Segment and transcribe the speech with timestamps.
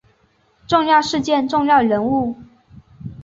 [0.65, 2.35] 重要事件重要人物